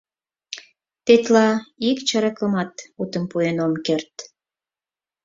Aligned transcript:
Тетла 1.05 1.47
ик 1.89 1.97
чырыкымат 2.07 2.73
утым 3.01 3.23
пуэн 3.31 3.57
ом 3.65 3.73
керт. 3.85 4.15